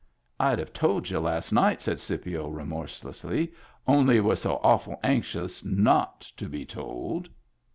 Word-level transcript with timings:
"Fd 0.39 0.57
have 0.57 0.73
told 0.73 1.07
y*u 1.11 1.19
last 1.21 1.51
night," 1.53 1.79
said 1.79 1.99
Scipio, 1.99 2.47
remorselessly, 2.47 3.53
"only 3.85 4.15
y'u 4.15 4.23
were 4.23 4.35
so 4.35 4.59
awful 4.63 4.99
anxious 5.03 5.63
not 5.63 6.21
to 6.37 6.49
be 6.49 6.65
told." 6.65 7.29